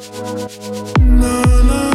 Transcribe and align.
na, 0.00 1.42
na. 1.66 1.87